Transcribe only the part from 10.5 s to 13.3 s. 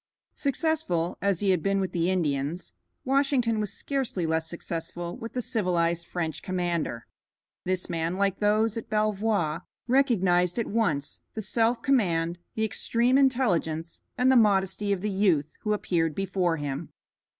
at once the self command, the extreme